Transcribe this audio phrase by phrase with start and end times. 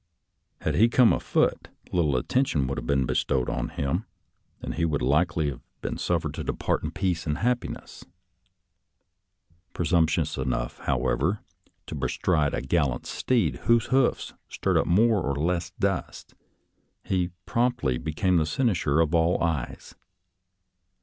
[0.61, 4.05] Had he come afoot, lit tle attention would have been bestowed on him
[4.59, 8.01] and he would likely have been suffered to depart INCIDENTS AT FREDERICKSBURG 95 in peace
[8.01, 8.05] and happiness.
[9.73, 11.41] Presumptuous enough, however,
[11.85, 16.33] to bestride a gallant steed, whose hoofs stirred up more or less dust,
[17.03, 19.93] he promptly became the cynosure of all eyes.